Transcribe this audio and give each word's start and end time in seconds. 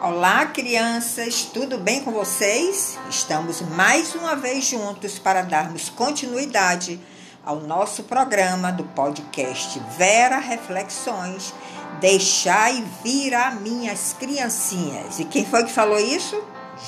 Olá, 0.00 0.46
crianças, 0.46 1.50
tudo 1.52 1.76
bem 1.76 2.04
com 2.04 2.12
vocês? 2.12 2.96
Estamos 3.10 3.60
mais 3.60 4.14
uma 4.14 4.36
vez 4.36 4.64
juntos 4.64 5.18
para 5.18 5.42
darmos 5.42 5.88
continuidade 5.88 7.00
ao 7.44 7.56
nosso 7.56 8.04
programa 8.04 8.70
do 8.70 8.84
podcast 8.84 9.76
Vera 9.96 10.38
Reflexões. 10.38 11.52
Deixai 12.00 12.84
vir 13.02 13.34
a 13.34 13.50
minhas 13.50 14.14
criancinhas. 14.16 15.18
E 15.18 15.24
quem 15.24 15.44
foi 15.44 15.64
que 15.64 15.72
falou 15.72 15.98
isso? 15.98 16.40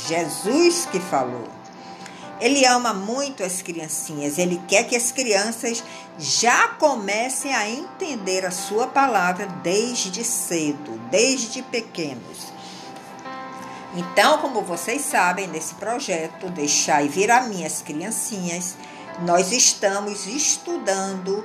Jesus 0.07 0.87
que 0.87 1.01
falou. 1.01 1.49
Ele 2.41 2.65
ama 2.65 2.95
muito 2.95 3.43
as 3.43 3.61
criancinhas, 3.61 4.39
ele 4.39 4.63
quer 4.69 4.85
que 4.85 4.95
as 4.95 5.11
crianças 5.11 5.83
já 6.17 6.69
comecem 6.69 7.53
a 7.53 7.69
entender 7.69 8.47
a 8.47 8.53
sua 8.53 8.87
palavra 8.87 9.47
desde 9.65 10.23
cedo, 10.23 10.93
desde 11.11 11.61
pequenos. 11.61 12.60
Então, 13.95 14.39
como 14.39 14.63
vocês 14.63 15.03
sabem, 15.03 15.49
nesse 15.49 15.75
projeto 15.75 16.49
Deixar 16.51 17.05
e 17.05 17.09
Virar 17.09 17.49
Minhas 17.49 17.83
Criancinhas, 17.83 18.77
nós 19.23 19.51
estamos 19.51 20.27
estudando 20.27 21.45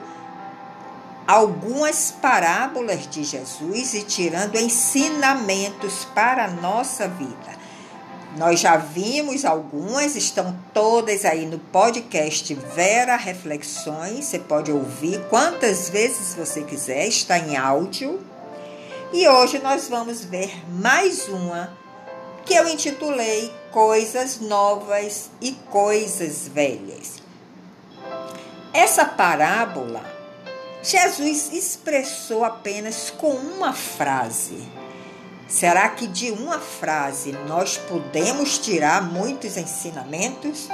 algumas 1.28 2.12
parábolas 2.12 3.10
de 3.10 3.24
Jesus 3.24 3.96
e 3.96 4.04
tirando 4.04 4.56
ensinamentos 4.58 6.06
para 6.14 6.46
a 6.46 6.52
nossa 6.52 7.08
vida. 7.08 7.66
Nós 8.38 8.60
já 8.60 8.78
vimos 8.78 9.44
algumas, 9.44 10.16
estão 10.16 10.56
todas 10.74 11.26
aí 11.26 11.46
no 11.46 11.58
podcast 11.58 12.54
Vera 12.76 13.16
Reflexões. 13.16 14.26
Você 14.26 14.40
pode 14.40 14.72
ouvir 14.72 15.26
quantas 15.30 15.90
vezes 15.90 16.36
você 16.36 16.62
quiser, 16.62 17.08
está 17.08 17.40
em 17.40 17.56
áudio. 17.56 18.22
E 19.12 19.28
hoje 19.28 19.58
nós 19.60 19.88
vamos 19.88 20.24
ver 20.24 20.54
mais 20.70 21.28
uma 21.30 21.85
que 22.46 22.54
eu 22.54 22.68
intitulei 22.68 23.52
Coisas 23.72 24.40
Novas 24.40 25.32
e 25.42 25.52
Coisas 25.52 26.48
Velhas. 26.48 27.16
Essa 28.72 29.04
parábola, 29.04 30.04
Jesus 30.84 31.52
expressou 31.52 32.46
apenas 32.46 33.10
com 33.10 33.32
uma 33.32 33.74
frase. 33.74 34.60
Será 35.48 35.90
que 35.90 36.06
de 36.06 36.32
uma 36.32 36.60
frase 36.60 37.32
nós 37.48 37.78
podemos 37.78 38.60
tirar 38.60 39.02
muitos 39.02 39.58
ensinamentos? 39.58 40.68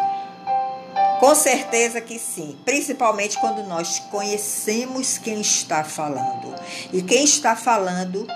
Com 1.19 1.33
certeza 1.35 2.01
que 2.01 2.19
sim, 2.19 2.57
principalmente 2.65 3.39
quando 3.39 3.63
nós 3.63 3.99
conhecemos 4.11 5.17
quem 5.17 5.39
está 5.39 5.83
falando. 5.83 6.53
E 6.91 7.01
quem 7.01 7.23
está 7.23 7.55
falando 7.55 8.27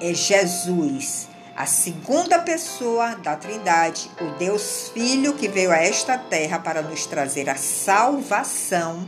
é 0.00 0.12
Jesus 0.14 1.33
a 1.56 1.66
segunda 1.66 2.38
pessoa 2.40 3.14
da 3.16 3.36
Trindade, 3.36 4.10
o 4.20 4.36
Deus 4.38 4.90
Filho 4.92 5.34
que 5.34 5.48
veio 5.48 5.70
a 5.70 5.76
esta 5.76 6.18
terra 6.18 6.58
para 6.58 6.82
nos 6.82 7.06
trazer 7.06 7.48
a 7.48 7.54
salvação, 7.54 9.06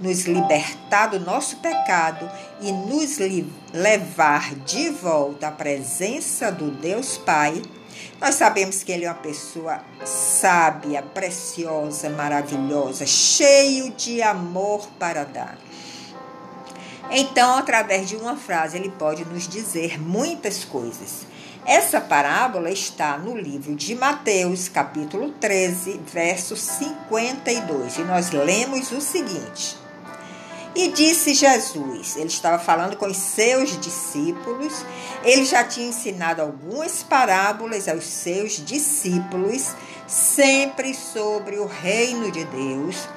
nos 0.00 0.24
libertar 0.24 1.08
do 1.08 1.20
nosso 1.20 1.58
pecado 1.58 2.30
e 2.60 2.72
nos 2.72 3.18
levar 3.72 4.54
de 4.54 4.88
volta 4.88 5.48
à 5.48 5.50
presença 5.50 6.50
do 6.50 6.70
Deus 6.70 7.18
Pai. 7.18 7.60
Nós 8.18 8.36
sabemos 8.36 8.82
que 8.82 8.90
ele 8.90 9.04
é 9.04 9.08
uma 9.08 9.14
pessoa 9.14 9.80
sábia, 10.04 11.02
preciosa, 11.02 12.08
maravilhosa, 12.08 13.04
cheio 13.04 13.90
de 13.90 14.22
amor 14.22 14.88
para 14.98 15.24
dar. 15.24 15.58
Então, 17.10 17.56
através 17.56 18.08
de 18.08 18.16
uma 18.16 18.36
frase, 18.36 18.78
ele 18.78 18.90
pode 18.90 19.24
nos 19.26 19.46
dizer 19.46 20.00
muitas 20.00 20.64
coisas. 20.64 21.26
Essa 21.64 22.00
parábola 22.00 22.70
está 22.70 23.16
no 23.16 23.38
livro 23.38 23.76
de 23.76 23.94
Mateus, 23.94 24.68
capítulo 24.68 25.30
13, 25.30 26.00
verso 26.12 26.56
52. 26.56 27.98
E 27.98 28.00
nós 28.02 28.32
lemos 28.32 28.90
o 28.90 29.00
seguinte: 29.00 29.78
E 30.74 30.88
disse 30.88 31.34
Jesus, 31.34 32.16
ele 32.16 32.26
estava 32.26 32.58
falando 32.58 32.96
com 32.96 33.06
os 33.06 33.16
seus 33.16 33.78
discípulos, 33.80 34.84
ele 35.22 35.44
já 35.44 35.62
tinha 35.62 35.86
ensinado 35.86 36.42
algumas 36.42 37.04
parábolas 37.04 37.86
aos 37.86 38.06
seus 38.06 38.54
discípulos, 38.54 39.76
sempre 40.08 40.92
sobre 40.92 41.60
o 41.60 41.66
reino 41.66 42.32
de 42.32 42.44
Deus. 42.44 43.08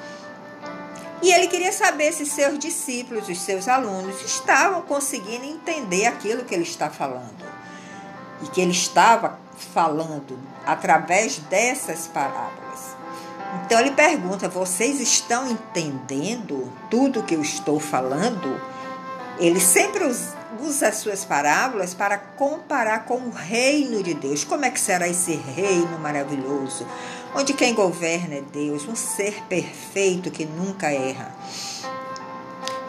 E 1.20 1.32
ele 1.32 1.48
queria 1.48 1.72
saber 1.72 2.12
se 2.12 2.24
seus 2.24 2.60
discípulos, 2.60 3.28
os 3.28 3.40
seus 3.40 3.66
alunos, 3.66 4.24
estavam 4.24 4.82
conseguindo 4.82 5.44
entender 5.44 6.06
aquilo 6.06 6.44
que 6.44 6.54
ele 6.54 6.62
está 6.62 6.88
falando 6.88 7.55
e 8.42 8.48
que 8.48 8.60
ele 8.60 8.72
estava 8.72 9.38
falando 9.74 10.38
através 10.64 11.38
dessas 11.38 12.06
parábolas. 12.06 12.96
Então 13.64 13.80
ele 13.80 13.92
pergunta: 13.92 14.48
vocês 14.48 15.00
estão 15.00 15.50
entendendo 15.50 16.70
tudo 16.90 17.22
que 17.22 17.34
eu 17.34 17.42
estou 17.42 17.80
falando? 17.80 18.60
Ele 19.38 19.60
sempre 19.60 20.04
usa 20.60 20.88
as 20.88 20.96
suas 20.96 21.24
parábolas 21.24 21.92
para 21.92 22.16
comparar 22.16 23.04
com 23.04 23.18
o 23.18 23.30
reino 23.30 24.02
de 24.02 24.14
Deus. 24.14 24.44
Como 24.44 24.64
é 24.64 24.70
que 24.70 24.80
será 24.80 25.06
esse 25.06 25.34
reino 25.34 25.98
maravilhoso, 25.98 26.86
onde 27.34 27.52
quem 27.52 27.74
governa 27.74 28.36
é 28.36 28.40
Deus, 28.40 28.88
um 28.88 28.96
ser 28.96 29.42
perfeito 29.44 30.30
que 30.30 30.46
nunca 30.46 30.90
erra. 30.90 31.34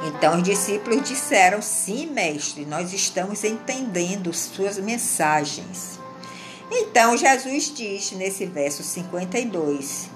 Então 0.03 0.38
os 0.38 0.44
discípulos 0.44 1.08
disseram: 1.08 1.62
Sim, 1.62 2.08
mestre, 2.08 2.66
nós 2.66 2.94
estamos 2.94 3.44
entendendo 3.44 4.34
suas 4.34 4.78
mensagens. 4.78 6.00
Então 6.72 7.18
Jesus 7.18 7.74
diz 7.75 8.12
nesse 8.12 8.46
verso 8.46 8.84
52: 8.84 10.09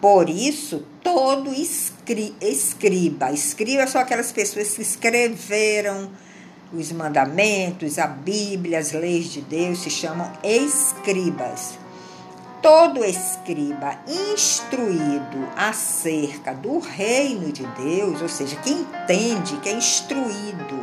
Por 0.00 0.28
isso, 0.28 0.84
todo 1.02 1.52
escri 1.52 2.34
escriba, 2.40 3.32
escriba 3.32 3.86
são 3.86 4.00
aquelas 4.00 4.32
pessoas 4.32 4.74
que 4.74 4.82
escreveram 4.82 6.10
os 6.72 6.90
mandamentos, 6.90 7.98
a 7.98 8.08
Bíblia, 8.08 8.78
as 8.78 8.92
leis 8.92 9.32
de 9.32 9.40
Deus, 9.40 9.78
se 9.78 9.90
chamam 9.90 10.30
escribas 10.42 11.85
todo 12.66 13.04
escriba 13.04 13.96
instruído 14.08 15.48
acerca 15.56 16.52
do 16.52 16.80
reino 16.80 17.52
de 17.52 17.64
Deus, 17.64 18.20
ou 18.20 18.28
seja, 18.28 18.56
que 18.56 18.70
entende, 18.70 19.56
que 19.58 19.68
é 19.68 19.72
instruído 19.72 20.76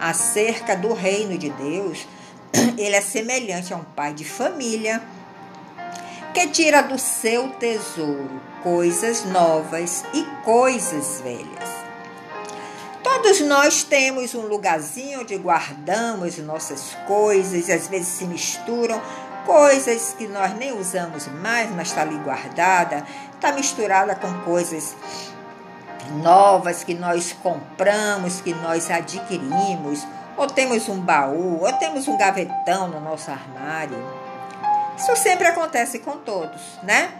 acerca 0.00 0.74
do 0.76 0.92
reino 0.92 1.38
de 1.38 1.48
Deus, 1.50 2.08
ele 2.76 2.96
é 2.96 3.00
semelhante 3.00 3.72
a 3.72 3.76
um 3.76 3.84
pai 3.84 4.12
de 4.12 4.24
família 4.24 5.00
que 6.34 6.48
tira 6.48 6.82
do 6.82 6.98
seu 6.98 7.50
tesouro 7.50 8.40
coisas 8.60 9.24
novas 9.26 10.04
e 10.12 10.24
coisas 10.44 11.20
velhas. 11.20 11.70
Todos 13.00 13.40
nós 13.42 13.84
temos 13.84 14.34
um 14.34 14.46
lugarzinho 14.48 15.20
onde 15.20 15.36
guardamos 15.36 16.38
nossas 16.38 16.96
coisas, 17.06 17.70
às 17.70 17.86
vezes 17.86 18.08
se 18.08 18.24
misturam 18.24 19.00
coisas 19.44 20.14
que 20.16 20.26
nós 20.26 20.54
nem 20.56 20.72
usamos 20.78 21.26
mais, 21.28 21.70
mas 21.70 21.88
está 21.88 22.02
ali 22.02 22.16
guardada, 22.18 23.04
está 23.34 23.52
misturada 23.52 24.14
com 24.14 24.32
coisas 24.40 24.96
novas 26.22 26.84
que 26.84 26.94
nós 26.94 27.32
compramos, 27.42 28.40
que 28.40 28.54
nós 28.54 28.90
adquirimos, 28.90 30.06
ou 30.36 30.46
temos 30.46 30.88
um 30.88 31.00
baú, 31.00 31.62
ou 31.62 31.72
temos 31.74 32.08
um 32.08 32.16
gavetão 32.16 32.88
no 32.88 33.00
nosso 33.00 33.30
armário. 33.30 33.96
Isso 34.96 35.14
sempre 35.16 35.46
acontece 35.46 35.98
com 36.00 36.18
todos, 36.18 36.60
né? 36.82 37.10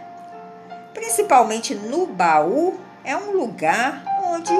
Principalmente 0.93 1.73
no 1.73 2.07
baú, 2.07 2.79
é 3.03 3.15
um 3.17 3.31
lugar 3.31 4.03
onde 4.25 4.53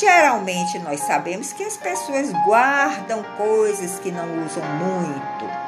geralmente 0.00 0.78
nós 0.80 1.00
sabemos 1.00 1.52
que 1.52 1.64
as 1.64 1.76
pessoas 1.76 2.30
guardam 2.44 3.22
coisas 3.36 3.98
que 4.00 4.12
não 4.12 4.44
usam 4.44 4.62
muito. 4.62 5.67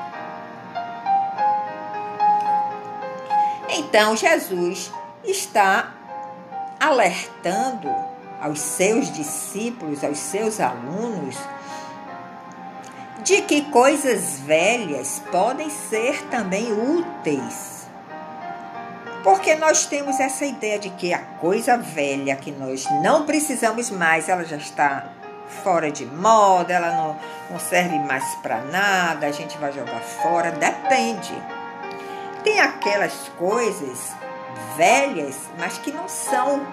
Então 3.73 4.17
Jesus 4.17 4.93
está 5.25 5.93
alertando 6.81 7.89
aos 8.41 8.59
seus 8.61 9.13
discípulos, 9.13 10.03
aos 10.03 10.19
seus 10.19 10.61
alunos, 10.61 11.37
de 13.23 13.43
que 13.43 13.63
coisas 13.71 14.41
velhas 14.41 15.23
podem 15.31 15.69
ser 15.69 16.23
também 16.29 16.73
úteis. 16.73 17.87
Porque 19.23 19.55
nós 19.55 19.85
temos 19.85 20.19
essa 20.19 20.47
ideia 20.47 20.79
de 20.79 20.89
que 20.91 21.13
a 21.13 21.19
coisa 21.19 21.77
velha 21.77 22.35
que 22.37 22.51
nós 22.51 22.87
não 23.03 23.27
precisamos 23.27 23.91
mais, 23.91 24.31
ela 24.31 24.45
já 24.45 24.57
está 24.57 25.13
fora 25.63 25.91
de 25.91 26.07
moda, 26.07 26.73
ela 26.73 26.93
não, 26.93 27.17
não 27.51 27.59
serve 27.59 27.99
mais 27.99 28.25
para 28.37 28.63
nada, 28.63 29.27
a 29.27 29.33
gente 29.33 29.59
vai 29.59 29.73
jogar 29.73 30.01
fora. 30.01 30.51
Depende. 30.53 31.60
Tem 32.43 32.61
aquelas 32.61 33.31
coisas 33.39 34.13
velhas, 34.77 35.37
mas 35.59 35.79
que 35.79 35.93
não 35.93 36.09
são 36.09 36.67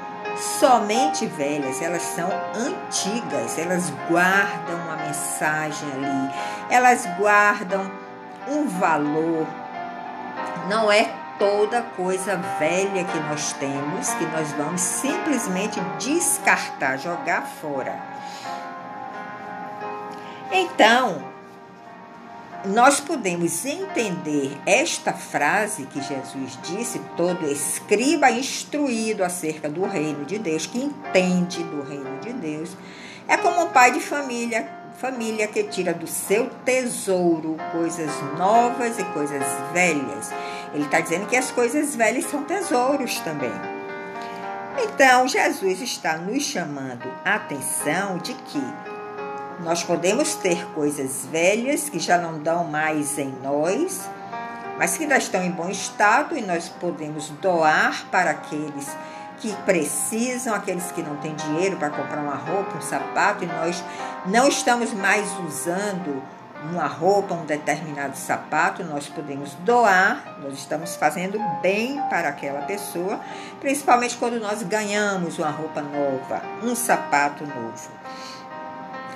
somente 0.59 1.25
velhas, 1.25 1.81
elas 1.81 2.01
são 2.01 2.29
antigas, 2.55 3.57
elas 3.57 3.89
guardam 4.09 4.75
uma 4.85 4.97
mensagem 4.97 5.89
ali, 5.91 6.33
elas 6.69 7.05
guardam 7.17 7.91
um 8.47 8.67
valor. 8.67 9.45
Não 10.69 10.91
é 10.91 11.09
toda 11.39 11.81
coisa 11.81 12.35
velha 12.59 13.03
que 13.03 13.19
nós 13.19 13.53
temos 13.53 14.09
que 14.15 14.25
nós 14.25 14.51
vamos 14.53 14.81
simplesmente 14.81 15.79
descartar, 15.99 16.97
jogar 16.97 17.43
fora. 17.43 17.95
Então, 20.51 21.37
nós 22.65 23.00
podemos 23.00 23.65
entender 23.65 24.57
esta 24.65 25.13
frase 25.13 25.86
que 25.86 26.01
Jesus 26.01 26.57
disse: 26.63 27.00
todo 27.15 27.50
escriba 27.50 28.31
instruído 28.31 29.24
acerca 29.24 29.69
do 29.69 29.86
reino 29.86 30.25
de 30.25 30.39
Deus, 30.39 30.65
que 30.65 30.80
entende 30.80 31.63
do 31.63 31.81
reino 31.81 32.19
de 32.19 32.33
Deus, 32.33 32.75
é 33.27 33.38
como 33.38 33.63
um 33.63 33.69
pai 33.69 33.92
de 33.92 34.00
família, 34.00 34.68
família 34.98 35.48
que 35.48 35.63
tira 35.63 35.94
do 35.94 36.07
seu 36.07 36.50
tesouro 36.65 37.57
coisas 37.71 38.12
novas 38.38 38.98
e 38.98 39.03
coisas 39.06 39.44
velhas. 39.71 40.31
Ele 40.74 40.86
está 40.86 41.00
dizendo 41.00 41.27
que 41.27 41.36
as 41.36 41.51
coisas 41.51 41.95
velhas 41.95 42.25
são 42.25 42.44
tesouros 42.44 43.19
também. 43.19 43.51
Então, 44.83 45.27
Jesus 45.27 45.81
está 45.81 46.18
nos 46.18 46.44
chamando 46.44 47.07
a 47.25 47.36
atenção 47.36 48.18
de 48.19 48.33
que 48.33 48.62
nós 49.59 49.83
podemos 49.83 50.36
ter 50.36 50.65
coisas 50.74 51.25
velhas 51.31 51.89
que 51.89 52.00
já 52.00 52.18
não 52.18 52.39
dão 52.39 52.63
mais 52.65 53.18
em 53.18 53.33
nós, 53.42 54.07
mas 54.77 54.95
que 54.95 55.04
ainda 55.04 55.18
estão 55.18 55.44
em 55.44 55.51
bom 55.51 55.69
estado 55.69 56.38
e 56.38 56.42
nós 56.42 56.69
podemos 56.69 57.30
doar 57.42 58.06
para 58.12 58.31
aqueles 58.31 58.88
que 59.39 59.54
precisam, 59.65 60.54
aqueles 60.54 60.92
que 60.92 61.01
não 61.01 61.15
têm 61.18 61.36
dinheiro 61.36 61.77
para 61.77 61.89
comprar 61.89 62.19
uma 62.19 62.36
roupa, 62.36 62.77
um 62.77 62.81
sapato, 62.81 63.44
e 63.44 63.48
nós 63.48 63.83
não 64.25 64.48
estamos 64.48 64.94
mais 64.94 65.27
usando 65.39 66.21
uma 66.71 66.88
roupa, 66.88 67.36
um 67.36 67.45
determinado 67.45 68.18
sapato, 68.18 68.83
nós 68.83 69.07
podemos 69.07 69.53
doar, 69.56 70.38
nós 70.42 70.53
estamos 70.53 70.95
fazendo 70.95 71.39
bem 71.62 72.01
para 72.10 72.30
aquela 72.30 72.62
pessoa, 72.62 73.19
principalmente 73.60 74.18
quando 74.18 74.39
nós 74.39 74.63
ganhamos 74.63 75.38
uma 75.38 75.51
roupa 75.51 75.81
nova, 75.81 76.42
um 76.63 76.75
sapato 76.75 77.45
novo. 77.45 77.92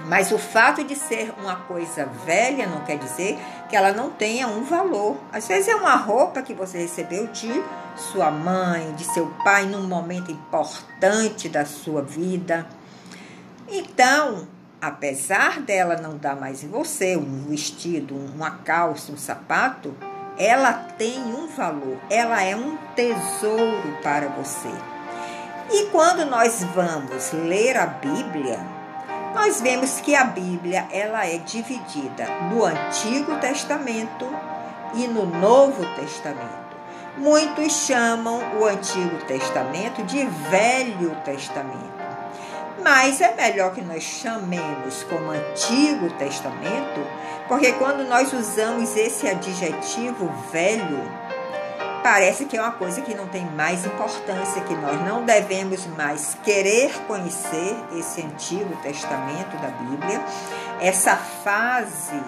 Mas 0.05 0.31
o 0.31 0.37
fato 0.37 0.83
de 0.83 0.95
ser 0.95 1.33
uma 1.37 1.55
coisa 1.55 2.05
velha 2.25 2.67
não 2.67 2.81
quer 2.81 2.97
dizer 2.97 3.39
que 3.69 3.75
ela 3.75 3.93
não 3.93 4.09
tenha 4.09 4.47
um 4.47 4.63
valor. 4.63 5.17
Às 5.31 5.47
vezes 5.47 5.67
é 5.67 5.75
uma 5.75 5.95
roupa 5.95 6.41
que 6.41 6.53
você 6.53 6.79
recebeu 6.79 7.27
de 7.27 7.51
sua 7.95 8.31
mãe, 8.31 8.93
de 8.95 9.03
seu 9.05 9.27
pai, 9.43 9.65
num 9.65 9.87
momento 9.87 10.31
importante 10.31 11.47
da 11.47 11.65
sua 11.65 12.01
vida. 12.01 12.67
Então, 13.67 14.47
apesar 14.81 15.61
dela 15.61 15.95
não 15.95 16.17
dar 16.17 16.35
mais 16.35 16.63
em 16.63 16.67
você 16.67 17.15
um 17.15 17.45
vestido, 17.47 18.15
uma 18.15 18.51
calça, 18.51 19.11
um 19.11 19.17
sapato, 19.17 19.95
ela 20.37 20.73
tem 20.73 21.19
um 21.19 21.47
valor, 21.47 21.97
ela 22.09 22.41
é 22.41 22.55
um 22.55 22.77
tesouro 22.95 23.97
para 24.01 24.27
você. 24.29 24.71
E 25.71 25.85
quando 25.85 26.25
nós 26.25 26.63
vamos 26.75 27.31
ler 27.31 27.77
a 27.77 27.85
Bíblia, 27.85 28.59
nós 29.33 29.61
vemos 29.61 30.01
que 30.01 30.15
a 30.15 30.23
Bíblia 30.23 30.87
ela 30.91 31.25
é 31.25 31.37
dividida 31.37 32.25
no 32.49 32.65
Antigo 32.65 33.37
Testamento 33.37 34.27
e 34.93 35.07
no 35.07 35.25
Novo 35.25 35.85
Testamento. 35.95 36.61
Muitos 37.17 37.73
chamam 37.85 38.41
o 38.59 38.65
Antigo 38.65 39.17
Testamento 39.25 40.03
de 40.03 40.25
Velho 40.25 41.15
Testamento. 41.23 42.01
Mas 42.83 43.21
é 43.21 43.35
melhor 43.35 43.73
que 43.73 43.81
nós 43.81 44.01
chamemos 44.01 45.03
como 45.03 45.31
Antigo 45.31 46.09
Testamento, 46.17 47.05
porque 47.47 47.73
quando 47.73 48.07
nós 48.07 48.33
usamos 48.33 48.95
esse 48.95 49.27
adjetivo 49.27 50.27
velho, 50.51 51.03
parece 52.03 52.45
que 52.45 52.57
é 52.57 52.61
uma 52.61 52.71
coisa 52.71 53.01
que 53.01 53.13
não 53.13 53.27
tem 53.27 53.45
mais 53.45 53.85
importância, 53.85 54.61
que 54.61 54.75
nós 54.75 54.99
não 55.05 55.23
devemos 55.23 55.85
mais 55.87 56.37
querer 56.43 56.91
conhecer 57.07 57.75
esse 57.95 58.21
Antigo 58.21 58.75
Testamento 58.81 59.57
da 59.57 59.69
Bíblia, 59.69 60.21
essa 60.79 61.15
fase 61.15 62.21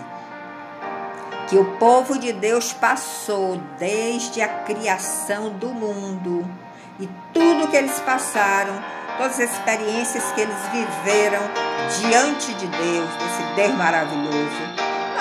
que 1.48 1.58
o 1.58 1.78
povo 1.78 2.18
de 2.18 2.32
Deus 2.32 2.72
passou 2.74 3.60
desde 3.78 4.42
a 4.42 4.48
criação 4.48 5.50
do 5.50 5.70
mundo 5.70 6.46
e 7.00 7.10
tudo 7.34 7.68
que 7.68 7.76
eles 7.76 8.00
passaram, 8.00 8.74
todas 9.18 9.40
as 9.40 9.52
experiências 9.52 10.24
que 10.32 10.42
eles 10.42 10.56
viveram 10.72 11.42
diante 12.00 12.54
de 12.54 12.68
Deus, 12.68 13.10
desse 13.16 13.56
Deus 13.56 13.76
maravilhoso 13.76 14.73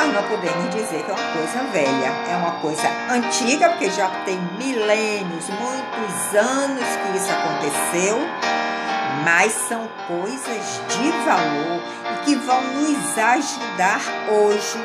nós 0.07 0.15
não 0.15 0.23
podemos 0.25 0.75
dizer 0.75 1.05
que 1.05 1.11
é 1.11 1.15
uma 1.15 1.33
coisa 1.33 1.63
velha, 1.73 2.13
é 2.29 2.37
uma 2.37 2.53
coisa 2.61 2.89
antiga, 3.09 3.69
porque 3.71 3.91
já 3.91 4.09
tem 4.25 4.37
milênios, 4.59 5.49
muitos 5.49 6.35
anos 6.35 6.85
que 6.85 7.17
isso 7.17 7.31
aconteceu, 7.31 8.19
mas 9.25 9.53
são 9.53 9.89
coisas 10.09 10.81
de 10.89 11.11
valor 11.25 11.81
e 12.15 12.25
que 12.25 12.35
vão 12.35 12.61
nos 12.63 13.19
ajudar 13.19 14.01
hoje 14.29 14.81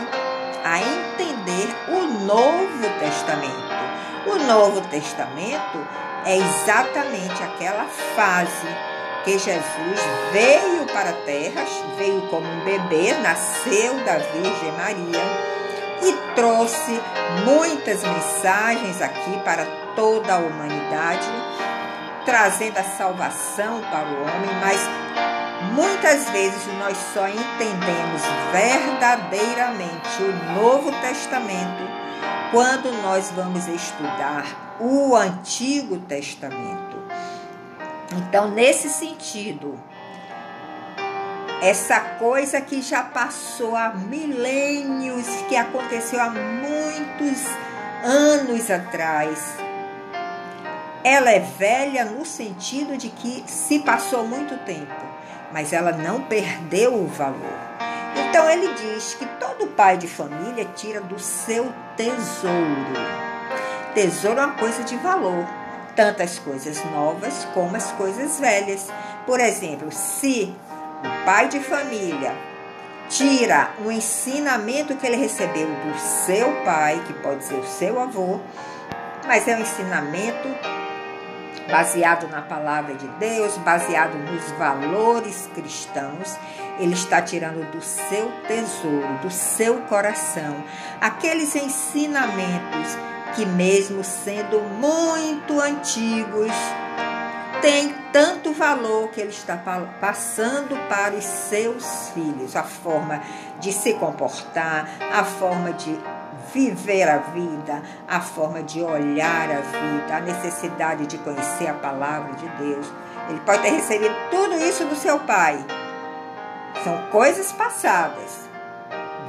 a 0.63 0.79
entender 0.79 1.75
o 1.87 2.25
Novo 2.25 2.99
Testamento. 2.99 3.67
O 4.27 4.35
Novo 4.45 4.81
Testamento 4.81 5.87
é 6.25 6.37
exatamente 6.37 7.41
aquela 7.41 7.85
fase 8.15 8.67
que 9.27 9.37
Jesus 9.37 9.99
veio 10.31 10.85
para 10.85 11.09
a 11.09 11.21
terra, 11.25 11.65
veio 11.97 12.21
como 12.29 12.47
um 12.47 12.63
bebê, 12.63 13.13
nasceu 13.21 13.95
da 14.05 14.19
Virgem 14.19 14.71
Maria 14.71 15.21
e 16.01 16.33
trouxe 16.33 16.97
muitas 17.43 18.03
mensagens 18.03 19.01
aqui 19.01 19.37
para 19.43 19.65
toda 19.97 20.35
a 20.35 20.37
humanidade, 20.37 21.27
trazendo 22.23 22.77
a 22.77 22.83
salvação 22.83 23.81
para 23.81 24.07
o 24.07 24.21
homem, 24.21 24.49
mas 24.61 24.79
muitas 25.73 26.29
vezes 26.29 26.65
nós 26.79 26.95
só 27.13 27.27
entendemos 27.27 28.21
verdadeiramente 28.53 30.21
o 30.21 30.53
Novo 30.53 30.89
Testamento 31.01 31.83
quando 32.51 32.93
nós 33.01 33.29
vamos 33.35 33.67
estudar 33.67 34.77
o 34.79 35.17
Antigo 35.17 35.97
Testamento. 35.97 36.95
Então, 38.15 38.49
nesse 38.49 38.89
sentido, 38.89 39.77
essa 41.61 41.99
coisa 41.99 42.61
que 42.61 42.81
já 42.81 43.03
passou 43.03 43.75
há 43.75 43.89
milênios, 43.89 45.27
que 45.49 45.55
aconteceu 45.55 46.21
há 46.21 46.29
muitos 46.29 47.43
anos 48.03 48.71
atrás, 48.71 49.55
ela 51.03 51.31
é 51.31 51.39
velha 51.39 52.05
no 52.05 52.25
sentido 52.25 52.97
de 52.97 53.09
que 53.09 53.43
se 53.45 53.79
passou 53.79 54.25
muito 54.25 54.57
tempo, 54.65 55.05
mas 55.51 55.73
ela 55.73 55.91
não 55.91 56.21
perdeu 56.21 56.93
o 56.93 57.07
valor. 57.07 57.59
Então 58.15 58.49
ele 58.49 58.73
diz 58.73 59.15
que 59.15 59.25
todo 59.39 59.67
pai 59.67 59.97
de 59.97 60.07
família 60.07 60.65
tira 60.75 61.01
do 61.01 61.19
seu 61.19 61.73
tesouro. 61.95 62.93
Tesouro 63.93 64.39
é 64.39 64.45
uma 64.45 64.55
coisa 64.55 64.83
de 64.83 64.95
valor 64.97 65.45
tanto 65.97 66.21
as 66.21 66.37
coisas 66.37 66.81
novas 66.85 67.45
como 67.55 67.75
as 67.75 67.91
coisas 67.93 68.39
velhas. 68.39 68.87
Por 69.25 69.39
exemplo, 69.39 69.91
se 69.91 70.55
o 71.03 71.25
pai 71.25 71.49
de 71.49 71.59
família 71.59 72.33
tira 73.09 73.71
o 73.83 73.91
ensinamento 73.91 74.95
que 74.95 75.07
ele 75.07 75.17
recebeu 75.17 75.67
do 75.67 75.99
seu 75.99 76.63
pai, 76.63 77.01
que 77.07 77.13
pode 77.13 77.43
ser 77.43 77.55
o 77.55 77.65
seu 77.65 77.99
avô, 77.99 78.39
mas 79.25 79.47
é 79.47 79.55
um 79.55 79.61
ensinamento 79.61 80.47
baseado 81.69 82.29
na 82.29 82.41
palavra 82.41 82.93
de 82.93 83.07
Deus, 83.19 83.57
baseado 83.57 84.13
nos 84.31 84.51
valores 84.51 85.49
cristãos, 85.53 86.37
ele 86.79 86.93
está 86.93 87.21
tirando 87.21 87.69
do 87.71 87.81
seu 87.81 88.31
tesouro, 88.47 89.19
do 89.21 89.31
seu 89.31 89.79
coração, 89.81 90.63
aqueles 91.01 91.55
ensinamentos 91.55 92.97
que, 93.35 93.45
mesmo 93.45 94.03
sendo 94.03 94.59
muito 94.59 95.59
antigos, 95.59 96.51
tem 97.61 97.93
tanto 98.11 98.53
valor 98.53 99.09
que 99.09 99.21
ele 99.21 99.29
está 99.29 99.57
passando 99.99 100.77
para 100.87 101.15
os 101.15 101.23
seus 101.23 102.09
filhos. 102.13 102.55
A 102.55 102.63
forma 102.63 103.21
de 103.59 103.71
se 103.71 103.93
comportar, 103.93 104.89
a 105.11 105.23
forma 105.23 105.73
de 105.73 105.97
viver 106.53 107.07
a 107.09 107.17
vida, 107.17 107.81
a 108.07 108.21
forma 108.21 108.63
de 108.63 108.81
olhar 108.81 109.49
a 109.51 109.61
vida, 109.61 110.17
a 110.17 110.21
necessidade 110.21 111.05
de 111.05 111.17
conhecer 111.17 111.67
a 111.67 111.73
palavra 111.73 112.33
de 112.33 112.47
Deus. 112.63 112.87
Ele 113.29 113.39
pode 113.41 113.61
ter 113.61 113.69
recebido 113.69 114.15
tudo 114.31 114.55
isso 114.55 114.85
do 114.85 114.95
seu 114.95 115.19
pai. 115.19 115.63
São 116.83 117.07
coisas 117.11 117.51
passadas 117.51 118.46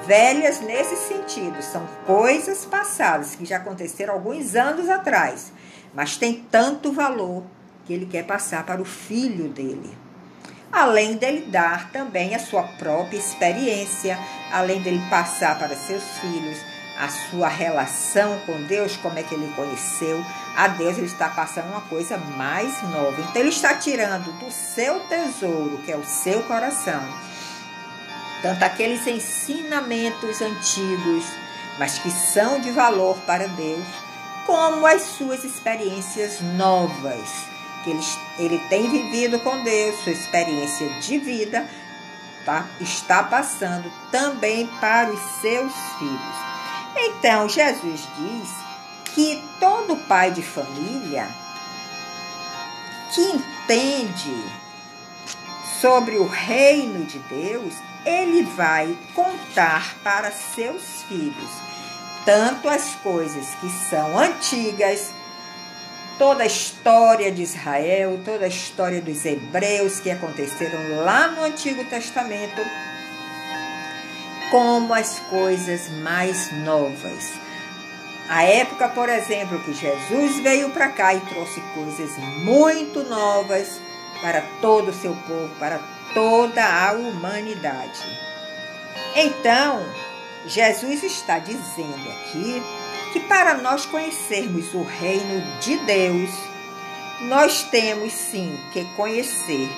velhas 0.09 0.61
nesse 0.61 0.97
sentido, 0.97 1.61
são 1.63 1.87
coisas 2.07 2.65
passadas 2.65 3.35
que 3.35 3.45
já 3.45 3.59
aconteceram 3.59 4.15
alguns 4.15 4.57
anos 4.57 4.89
atrás, 4.89 5.53
mas 5.95 6.17
tem 6.17 6.47
tanto 6.51 6.91
valor 6.91 7.45
que 7.85 7.93
ele 7.93 8.07
quer 8.07 8.25
passar 8.25 8.65
para 8.65 8.81
o 8.81 8.87
filho 8.87 9.51
dele. 9.51 9.97
Além 10.73 11.17
dele 11.17 11.47
dar 11.51 11.91
também 11.93 12.35
a 12.35 12.39
sua 12.39 12.63
própria 12.63 13.19
experiência, 13.19 14.19
além 14.51 14.81
dele 14.81 15.03
passar 15.11 15.59
para 15.59 15.77
seus 15.77 16.03
filhos 16.21 16.59
a 16.99 17.09
sua 17.09 17.49
relação 17.49 18.39
com 18.47 18.63
Deus, 18.65 18.97
como 18.97 19.19
é 19.19 19.23
que 19.23 19.35
ele 19.35 19.53
conheceu 19.55 20.25
a 20.57 20.69
Deus, 20.69 20.97
ele 20.97 21.07
está 21.07 21.29
passando 21.29 21.69
uma 21.69 21.83
coisa 21.83 22.17
mais 22.19 22.83
nova. 22.83 23.21
Então 23.21 23.37
ele 23.37 23.51
está 23.51 23.75
tirando 23.75 24.33
do 24.41 24.51
seu 24.51 25.01
tesouro, 25.01 25.79
que 25.85 25.93
é 25.93 25.97
o 25.97 26.05
seu 26.05 26.43
coração, 26.45 27.01
tanto 28.43 28.63
aqueles 28.63 29.07
ensinamentos 29.07 30.41
antigos, 30.41 31.25
mas 31.79 31.99
que 31.99 32.11
são 32.11 32.61
de 32.61 32.71
valor 32.71 33.17
para 33.27 33.47
Deus, 33.49 33.87
como 34.47 34.87
as 34.87 35.03
suas 35.03 35.45
experiências 35.45 36.41
novas, 36.41 37.29
que 37.85 37.91
ele, 37.91 38.03
ele 38.39 38.59
tem 38.69 38.91
vivido 38.91 39.39
com 39.41 39.63
Deus, 39.63 40.03
sua 40.03 40.13
experiência 40.13 40.89
de 41.01 41.19
vida, 41.19 41.69
tá, 42.45 42.67
está 42.81 43.23
passando 43.23 43.93
também 44.11 44.67
para 44.81 45.11
os 45.11 45.21
seus 45.41 45.73
filhos. 45.99 46.49
Então, 46.97 47.49
Jesus 47.49 48.09
diz 48.17 48.69
que 49.15 49.43
todo 49.61 49.97
pai 50.09 50.31
de 50.31 50.43
família 50.43 51.29
que 53.13 53.21
entende 53.21 54.45
sobre 55.81 56.17
o 56.17 56.27
reino 56.27 57.05
de 57.05 57.19
Deus, 57.21 57.75
ele 58.05 58.43
vai 58.43 58.97
contar 59.15 59.97
para 60.03 60.31
seus 60.31 61.03
filhos 61.09 61.69
tanto 62.29 62.69
as 62.69 62.95
coisas 62.97 63.47
que 63.59 63.71
são 63.89 64.19
antigas, 64.19 65.11
toda 66.19 66.43
a 66.43 66.47
história 66.47 67.33
de 67.33 67.43
Israel, 67.43 68.21
toda 68.23 68.45
a 68.45 68.49
história 68.49 69.01
dos 69.01 69.25
hebreus 69.25 69.99
que 69.99 70.11
aconteceram 70.11 71.03
lá 71.07 71.29
no 71.29 71.45
Antigo 71.45 71.83
Testamento, 71.87 72.61
como 74.51 74.93
as 74.93 75.19
coisas 75.31 75.89
mais 76.03 76.53
novas. 76.65 77.33
A 78.29 78.43
época, 78.43 78.91
por 78.91 79.09
exemplo, 79.09 79.59
que 79.61 79.73
Jesus 79.73 80.39
veio 80.41 80.69
para 80.69 80.91
cá 80.91 81.15
e 81.15 81.21
trouxe 81.21 81.63
coisas 81.73 82.15
muito 82.45 83.05
novas 83.05 83.81
para 84.21 84.43
todo 84.61 84.91
o 84.91 85.01
seu 85.01 85.15
povo, 85.27 85.49
para 85.59 85.81
toda 86.15 86.65
a 86.65 86.93
humanidade. 86.93 88.01
Então, 89.15 89.85
Jesus 90.47 91.03
está 91.03 91.39
dizendo 91.39 92.11
aqui 92.11 92.63
que 93.13 93.21
para 93.21 93.55
nós 93.55 93.87
conhecermos 93.87 94.73
o 94.75 94.83
reino 94.83 95.43
de 95.61 95.77
Deus, 95.79 96.31
nós 97.23 97.65
temos 97.65 98.13
sim 98.13 98.59
que 98.73 98.85
conhecer 98.97 99.69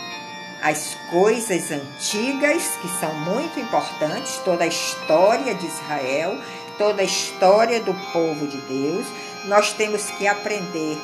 as 0.63 0.95
coisas 1.11 1.71
antigas, 1.71 2.77
que 2.83 2.89
são 3.01 3.15
muito 3.15 3.59
importantes, 3.59 4.37
toda 4.45 4.65
a 4.65 4.67
história 4.67 5.55
de 5.55 5.67
Israel, 5.67 6.39
toda 6.77 7.01
a 7.01 7.05
história 7.05 7.81
do 7.81 7.95
povo 8.13 8.47
de 8.47 8.59
Deus. 8.59 9.07
Nós 9.47 9.73
temos 9.73 10.05
que 10.11 10.27
aprender 10.27 10.99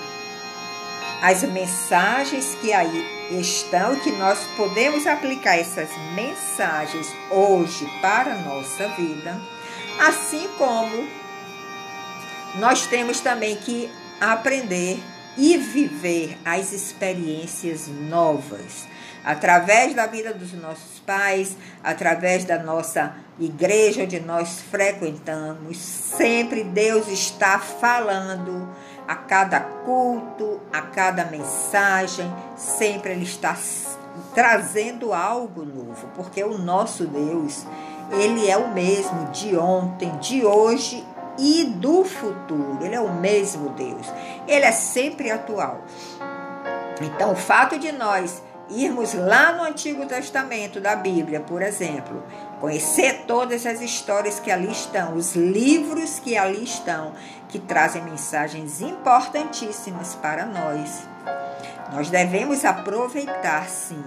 as 1.22 1.42
mensagens 1.42 2.54
que 2.60 2.72
aí 2.72 3.16
estão, 3.40 3.96
que 3.96 4.12
nós 4.12 4.38
podemos 4.56 5.06
aplicar 5.06 5.56
essas 5.56 5.88
mensagens 6.14 7.12
hoje 7.30 7.86
para 8.00 8.34
a 8.34 8.38
nossa 8.38 8.88
vida, 8.88 9.40
assim 9.98 10.48
como 10.58 11.08
nós 12.56 12.86
temos 12.86 13.20
também 13.20 13.56
que 13.56 13.90
aprender 14.20 14.98
e 15.36 15.56
viver 15.58 16.38
as 16.44 16.72
experiências 16.72 17.88
novas 17.88 18.86
através 19.24 19.94
da 19.94 20.06
vida 20.06 20.32
dos 20.32 20.52
nossos 20.52 20.95
pais, 21.06 21.56
através 21.82 22.44
da 22.44 22.58
nossa 22.58 23.14
igreja 23.38 24.02
onde 24.02 24.18
nós 24.20 24.60
frequentamos. 24.70 25.78
Sempre 25.78 26.64
Deus 26.64 27.08
está 27.08 27.58
falando 27.58 28.68
a 29.06 29.14
cada 29.14 29.60
culto, 29.60 30.60
a 30.72 30.82
cada 30.82 31.24
mensagem, 31.26 32.30
sempre 32.56 33.12
Ele 33.12 33.24
está 33.24 33.56
trazendo 34.34 35.12
algo 35.12 35.64
novo, 35.64 36.08
porque 36.14 36.42
o 36.42 36.58
nosso 36.58 37.06
Deus, 37.06 37.64
Ele 38.10 38.48
é 38.48 38.56
o 38.56 38.72
mesmo 38.72 39.26
de 39.30 39.56
ontem, 39.56 40.10
de 40.18 40.44
hoje 40.44 41.06
e 41.38 41.64
do 41.64 42.04
futuro. 42.04 42.78
Ele 42.80 42.94
é 42.94 43.00
o 43.00 43.12
mesmo 43.12 43.70
Deus. 43.70 44.12
Ele 44.46 44.64
é 44.64 44.72
sempre 44.72 45.30
atual. 45.30 45.82
Então, 47.00 47.32
o 47.32 47.36
fato 47.36 47.78
de 47.78 47.92
nós 47.92 48.42
irmos 48.70 49.14
lá 49.14 49.52
no 49.52 49.62
Antigo 49.62 50.06
Testamento 50.06 50.80
da 50.80 50.96
Bíblia, 50.96 51.40
por 51.40 51.62
exemplo, 51.62 52.22
conhecer 52.60 53.24
todas 53.26 53.64
as 53.66 53.80
histórias 53.80 54.40
que 54.40 54.50
ali 54.50 54.70
estão, 54.70 55.14
os 55.14 55.34
livros 55.34 56.18
que 56.18 56.36
ali 56.36 56.64
estão, 56.64 57.12
que 57.48 57.58
trazem 57.58 58.02
mensagens 58.02 58.80
importantíssimas 58.80 60.14
para 60.16 60.46
nós. 60.46 61.02
Nós 61.92 62.10
devemos 62.10 62.64
aproveitar, 62.64 63.68
sim, 63.68 64.02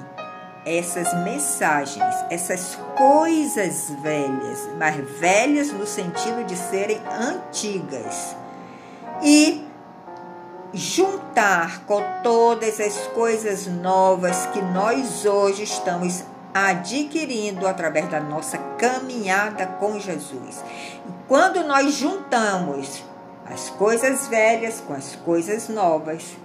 essas 0.66 1.14
mensagens, 1.24 2.04
essas 2.30 2.78
coisas 2.98 3.90
velhas, 4.02 4.70
mas 4.78 4.96
velhas 5.20 5.72
no 5.72 5.88
sentido 5.88 6.46
de 6.46 6.56
serem 6.56 7.02
antigas. 7.08 8.36
E 9.24 9.69
juntar 10.74 11.84
com 11.86 12.02
todas 12.24 12.80
as 12.80 13.08
coisas 13.08 13.68
novas 13.68 14.46
que 14.48 14.62
nós 14.62 15.26
hoje 15.26 15.64
estamos 15.64 16.24
adquirindo 16.54 17.68
através 17.68 18.10
da 18.10 18.20
nossa 18.20 18.58
caminhada 18.78 19.66
com 19.66 20.00
Jesus. 20.00 20.64
E 21.08 21.12
quando 21.28 21.64
nós 21.64 21.94
juntamos 21.94 23.04
as 23.46 23.70
coisas 23.72 24.28
velhas 24.28 24.82
com 24.86 24.94
as 24.94 25.16
coisas 25.16 25.70
novas, 25.70 26.38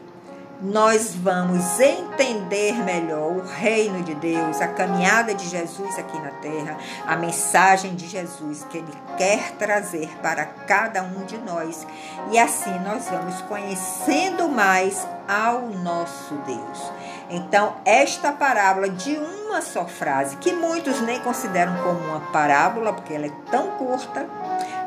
nós 0.63 1.15
vamos 1.15 1.79
entender 1.81 2.73
melhor 2.85 3.33
o 3.33 3.43
reino 3.43 4.03
de 4.03 4.15
Deus, 4.15 4.61
a 4.61 4.69
caminhada 4.69 5.35
de 5.35 5.47
Jesus 5.49 5.99
aqui 5.99 6.19
na 6.19 6.31
terra, 6.31 6.79
a 7.07 7.17
mensagem 7.17 7.95
de 7.95 8.07
Jesus 8.07 8.65
que 8.71 8.79
Ele 8.79 8.93
quer 9.17 9.53
trazer 9.53 10.09
para 10.23 10.45
cada 10.45 11.03
um 11.03 11.25
de 11.25 11.37
nós. 11.39 11.87
E 12.31 12.39
assim 12.39 12.79
nós 12.81 13.09
vamos 13.09 13.41
conhecendo 13.43 14.49
mais 14.49 15.07
ao 15.29 15.63
nosso 15.63 16.35
Deus. 16.47 16.93
Então, 17.31 17.77
esta 17.85 18.33
parábola 18.33 18.89
de 18.89 19.17
uma 19.17 19.63
só 19.63 19.87
frase, 19.87 20.37
que 20.37 20.53
muitos 20.53 21.01
nem 21.01 21.21
consideram 21.21 21.77
como 21.83 21.99
uma 22.01 22.21
parábola, 22.33 22.93
porque 22.93 23.15
ela 23.15 23.27
é 23.27 23.33
tão 23.51 23.73
curta, 23.73 24.27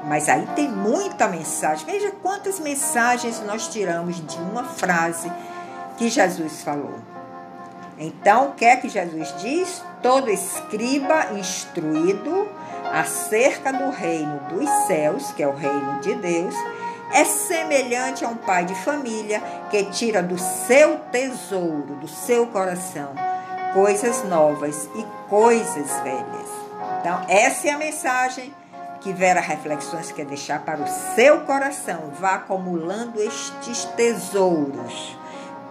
mas 0.05 0.29
aí 0.29 0.47
tem 0.55 0.69
muita 0.69 1.27
mensagem. 1.27 1.85
Veja 1.85 2.11
quantas 2.21 2.59
mensagens 2.59 3.41
nós 3.41 3.67
tiramos 3.67 4.25
de 4.25 4.37
uma 4.37 4.63
frase 4.63 5.31
que 5.97 6.09
Jesus 6.09 6.63
falou. 6.63 6.95
Então, 7.99 8.49
o 8.49 8.51
que 8.53 8.63
é 8.63 8.75
que 8.77 8.87
Jesus 8.87 9.33
diz? 9.39 9.83
Todo 10.03 10.29
escriba 10.29 11.33
instruído 11.33 12.47
acerca 12.93 13.73
do 13.73 13.89
reino 13.89 14.39
dos 14.49 14.69
céus, 14.85 15.31
que 15.31 15.41
é 15.41 15.47
o 15.47 15.55
reino 15.55 15.99
de 15.99 16.13
Deus, 16.15 16.53
é 17.11 17.25
semelhante 17.25 18.23
a 18.23 18.29
um 18.29 18.35
pai 18.35 18.65
de 18.65 18.75
família 18.75 19.41
que 19.71 19.83
tira 19.85 20.21
do 20.21 20.37
seu 20.37 20.99
tesouro, 21.11 21.95
do 21.95 22.07
seu 22.07 22.47
coração, 22.47 23.13
coisas 23.73 24.23
novas 24.25 24.87
e 24.95 25.05
coisas 25.27 25.89
velhas. 26.03 26.49
Então, 26.99 27.21
essa 27.27 27.67
é 27.67 27.71
a 27.71 27.77
mensagem 27.77 28.53
que 29.01 29.13
Vera 29.13 29.39
Reflexões 29.39 30.11
quer 30.11 30.25
deixar 30.25 30.59
para 30.63 30.81
o 30.81 30.87
seu 31.15 31.41
coração. 31.41 32.11
Vá 32.19 32.35
acumulando 32.35 33.21
estes 33.21 33.85
tesouros 33.95 35.17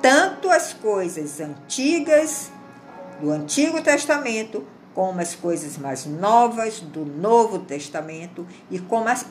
tanto 0.00 0.50
as 0.50 0.72
coisas 0.72 1.40
antigas 1.40 2.50
do 3.20 3.30
Antigo 3.30 3.80
Testamento, 3.82 4.64
como 4.94 5.20
as 5.20 5.34
coisas 5.34 5.76
mais 5.76 6.06
novas 6.06 6.80
do 6.80 7.04
Novo 7.04 7.58
Testamento 7.60 8.46
e 8.70 8.78
como 8.78 9.08
as, 9.08 9.26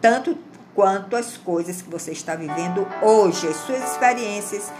tanto 0.00 0.36
quanto 0.74 1.16
as 1.16 1.36
coisas 1.36 1.82
que 1.82 1.90
você 1.90 2.12
está 2.12 2.34
vivendo 2.34 2.86
hoje, 3.02 3.48
as 3.48 3.56
suas 3.56 3.82
experiências 3.90 4.70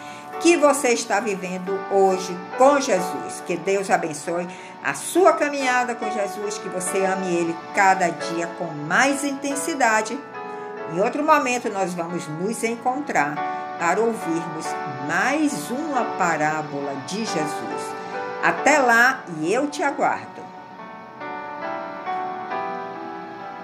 que 0.41 0.57
você 0.57 0.89
está 0.89 1.19
vivendo 1.19 1.73
hoje 1.91 2.37
com 2.57 2.81
Jesus. 2.81 3.43
Que 3.47 3.57
Deus 3.57 3.91
abençoe 3.91 4.47
a 4.85 4.95
sua 4.95 5.33
caminhada 5.33 5.95
com 5.95 6.09
Jesus, 6.11 6.59
que 6.59 6.69
você 6.69 7.05
ame 7.05 7.35
Ele 7.35 7.57
cada 7.75 8.09
dia 8.09 8.47
com 8.59 8.67
mais 8.87 9.25
intensidade. 9.25 10.19
Em 10.93 11.01
outro 11.01 11.25
momento, 11.25 11.69
nós 11.69 11.93
vamos 11.95 12.29
nos 12.29 12.63
encontrar 12.63 13.58
para 13.79 14.01
ouvirmos 14.01 14.67
mais 15.07 15.71
uma 15.71 16.05
parábola 16.17 16.95
de 17.07 17.19
Jesus. 17.19 17.95
Até 18.43 18.79
lá 18.79 19.25
e 19.41 19.53
eu 19.53 19.69
te 19.69 19.83
aguardo. 19.83 20.48